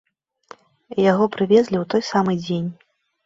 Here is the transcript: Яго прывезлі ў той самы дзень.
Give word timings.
Яго 1.11 1.27
прывезлі 1.35 1.77
ў 1.81 1.85
той 1.95 2.03
самы 2.11 2.33
дзень. 2.45 2.67